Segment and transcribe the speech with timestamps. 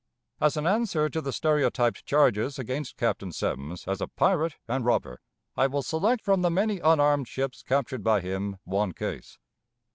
[0.39, 5.21] As an answer to the stereotyped charges against Captain Semmes as a "pirate" and robber,
[5.55, 9.37] I will select from the many unarmed ships captured by him one case.